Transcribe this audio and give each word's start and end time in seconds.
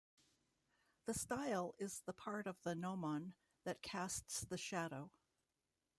The 1.05 1.13
style 1.13 1.75
is 1.77 1.99
the 2.01 2.13
part 2.13 2.47
of 2.47 2.59
the 2.63 2.73
gnomon 2.73 3.35
that 3.65 3.83
casts 3.83 4.41
the 4.41 4.57
shadow. 4.57 5.11